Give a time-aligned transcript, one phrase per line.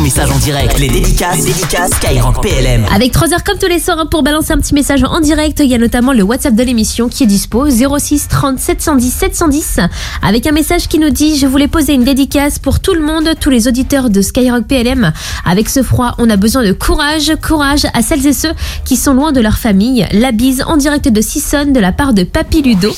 [0.00, 0.78] message en direct.
[0.78, 2.86] Les dédicaces, les dédicaces Skyrock PLM.
[2.94, 5.60] Avec 3 heures comme tous les soirs hein, pour balancer un petit message en direct,
[5.60, 9.80] il y a notamment le WhatsApp de l'émission qui est dispo 06 30 710 710
[10.22, 13.28] avec un message qui nous dit je voulais poser une dédicace pour tout le monde,
[13.40, 15.12] tous les auditeurs de Skyrock PLM.
[15.44, 18.52] Avec ce froid, on a besoin de courage, courage à celles et ceux
[18.84, 20.06] qui sont loin de leur famille.
[20.12, 22.90] La bise en direct de Sisson de la part de Papy Ludo.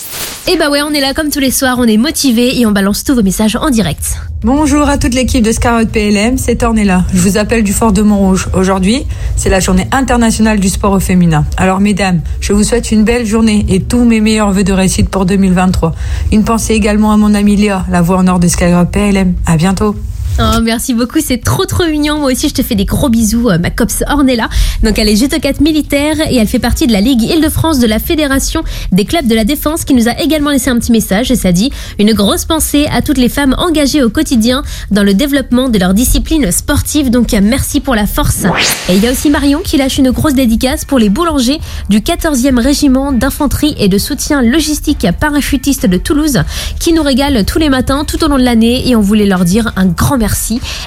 [0.48, 2.72] Et bah ouais, on est là comme tous les soirs, on est motivé et on
[2.72, 4.18] balance tous vos messages en direct.
[4.42, 7.04] Bonjour à toute l'équipe de Scarlet PLM, c'est Ornella.
[7.14, 8.48] Je vous appelle du Fort de Montrouge.
[8.52, 11.44] Aujourd'hui, c'est la journée internationale du sport au féminin.
[11.56, 15.08] Alors mesdames, je vous souhaite une belle journée et tous mes meilleurs vœux de réussite
[15.10, 15.94] pour 2023.
[16.32, 19.34] Une pensée également à mon amie Léa, la voix en or de Skyrock PLM.
[19.46, 19.94] À bientôt.
[20.40, 22.18] Oh, merci beaucoup, c'est trop trop mignon.
[22.18, 24.48] Moi aussi, je te fais des gros bisous, euh, ma copse Ornella.
[24.82, 27.98] Donc, elle est judokat militaire et elle fait partie de la Ligue Île-de-France de la
[27.98, 31.36] Fédération des clubs de la défense qui nous a également laissé un petit message et
[31.36, 35.68] ça dit une grosse pensée à toutes les femmes engagées au quotidien dans le développement
[35.68, 37.10] de leur discipline sportive.
[37.10, 38.44] Donc, euh, merci pour la force.
[38.88, 42.00] Et il y a aussi Marion qui lâche une grosse dédicace pour les boulangers du
[42.00, 46.40] 14e régiment d'infanterie et de soutien logistique parachutiste de Toulouse
[46.80, 49.44] qui nous régale tous les matins tout au long de l'année et on voulait leur
[49.44, 50.21] dire un grand merci.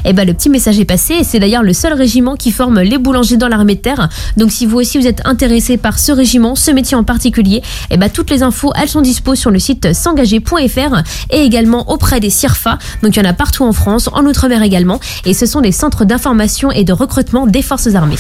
[0.06, 2.98] Et ben le petit message est passé c'est d'ailleurs le seul régiment qui forme les
[2.98, 4.10] boulangers dans l'armée de terre.
[4.38, 7.98] Donc si vous aussi vous êtes intéressé par ce régiment, ce métier en particulier, et
[7.98, 12.30] ben toutes les infos elles sont dispo sur le site s'engager.fr et également auprès des
[12.30, 12.78] CIRFA.
[13.04, 15.72] Donc il y en a partout en France, en Outre-mer également et ce sont des
[15.72, 18.18] centres d'information et de recrutement des forces armées.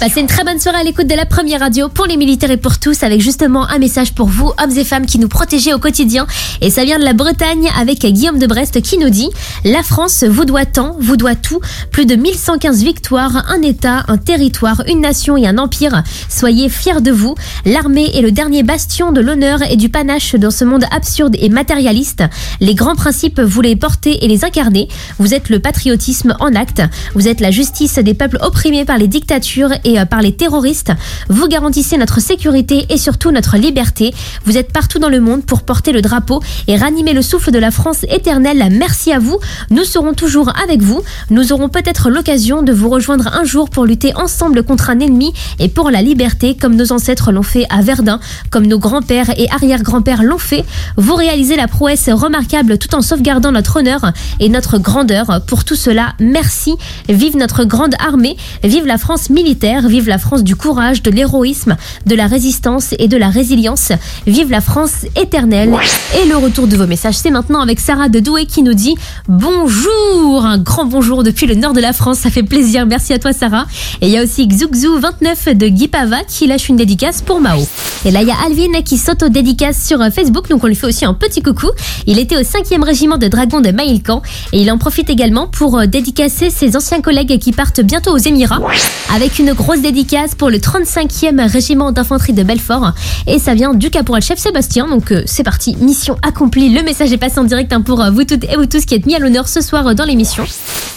[0.00, 2.56] Passez une très bonne soirée à l'écoute de la première radio pour les militaires et
[2.56, 5.80] pour tous avec justement un message pour vous, hommes et femmes qui nous protégez au
[5.80, 6.24] quotidien.
[6.60, 9.28] Et ça vient de la Bretagne avec Guillaume de Brest qui nous dit
[9.64, 11.60] La France vous doit tant, vous doit tout.
[11.90, 16.02] Plus de 1115 victoires, un État, un territoire, une nation et un empire.
[16.30, 17.34] Soyez fiers de vous.
[17.66, 21.50] L'armée est le dernier bastion de l'honneur et du panache dans ce monde absurde et
[21.50, 22.24] matérialiste.
[22.60, 24.88] Les grands principes, vous les portez et les incarnez.
[25.18, 26.80] Vous êtes le patriotisme en acte.
[27.14, 30.92] Vous êtes la justice des peuples opprimés par les dictatures et euh, par les terroristes.
[31.28, 34.14] Vous garantissez notre sécurité et surtout notre liberté.
[34.46, 37.58] Vous êtes partout dans le monde pour porter le drapeau et ranimer le souffle de
[37.58, 38.66] la France éternelle.
[38.70, 39.38] Merci à vous.
[39.68, 41.02] Nous serons toujours avec vous.
[41.30, 45.32] Nous aurons peut-être l'occasion de vous rejoindre un jour pour lutter ensemble contre un ennemi
[45.58, 49.50] et pour la liberté comme nos ancêtres l'ont fait à Verdun, comme nos grands-pères et
[49.50, 50.64] arrière-grands-pères l'ont fait.
[50.96, 55.40] Vous réalisez la prouesse remarquable tout en sauvegardant notre honneur et notre grandeur.
[55.46, 56.74] Pour tout cela, merci.
[57.08, 58.36] Vive notre grande armée.
[58.62, 59.88] Vive la France militaire.
[59.88, 63.92] Vive la France du courage, de l'héroïsme, de la résistance et de la résilience.
[64.26, 65.74] Vive la France éternelle.
[66.22, 68.94] Et le retour de vos messages, c'est maintenant avec Sarah de Douai qui nous dit
[69.28, 70.27] bonjour.
[70.36, 72.18] Un grand bonjour depuis le nord de la France.
[72.18, 72.84] Ça fait plaisir.
[72.86, 73.66] Merci à toi, Sarah.
[74.02, 77.66] Et il y a aussi Xougzou29 de Guipava qui lâche une dédicace pour Mao.
[78.04, 80.48] Et là, il y a Alvin qui s'auto-dédicace sur Facebook.
[80.48, 81.68] Donc, on lui fait aussi un petit coucou.
[82.06, 84.22] Il était au 5e régiment de dragons de Maïlcan.
[84.52, 88.18] Et il en profite également pour euh, dédicacer ses anciens collègues qui partent bientôt aux
[88.18, 88.60] Émirats.
[89.14, 92.92] Avec une grosse dédicace pour le 35e régiment d'infanterie de Belfort.
[93.26, 94.86] Et ça vient du caporal-chef Sébastien.
[94.88, 95.76] Donc, euh, c'est parti.
[95.80, 96.68] Mission accomplie.
[96.68, 98.94] Le message est passé en direct hein, pour euh, vous toutes et vous tous qui
[98.94, 100.04] êtes mis à l'honneur ce soir euh, dans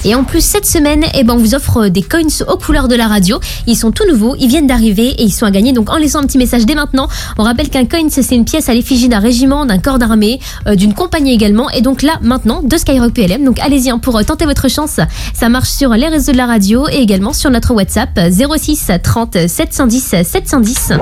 [0.03, 2.95] Et en plus, cette semaine, eh ben, on vous offre des coins aux couleurs de
[2.95, 3.39] la radio.
[3.67, 5.73] Ils sont tout nouveaux, ils viennent d'arriver et ils sont à gagner.
[5.73, 8.67] Donc, en laissant un petit message dès maintenant, on rappelle qu'un coin, c'est une pièce
[8.67, 11.69] à l'effigie d'un régiment, d'un corps d'armée, euh, d'une compagnie également.
[11.69, 13.43] Et donc là, maintenant, de Skyrock PLM.
[13.43, 14.99] Donc, allez-y hein, pour euh, tenter votre chance.
[15.35, 19.47] Ça marche sur les réseaux de la radio et également sur notre WhatsApp 06 30
[19.47, 20.93] 710 710.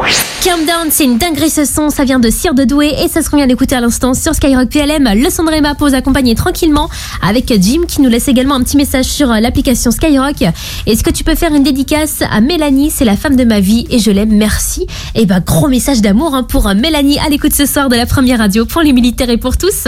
[0.44, 1.90] Calm Down, c'est une dinguerie ce son.
[1.90, 4.69] Ça vient de Cire de Douai et ça se revient d'écouter à l'instant sur Skyrock
[4.69, 5.09] PLM.
[5.16, 6.90] Le son de Réma pour vous accompagner tranquillement
[7.22, 10.42] avec Jim qui nous laisse également un petit message sur euh, l'application Skyrock.
[10.86, 12.92] Est-ce que tu peux faire une dédicace à Mélanie?
[12.92, 14.36] C'est la femme de ma vie et je l'aime.
[14.36, 14.88] Merci.
[15.16, 18.06] Et bah, gros message d'amour hein, pour euh, Mélanie à l'écoute ce soir de la
[18.06, 19.86] première radio pour les militaires et pour tous.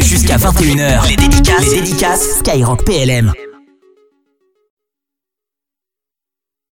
[0.00, 3.32] Jusqu'à 21h, les dédicaces, les dédicaces Skyrock PLM.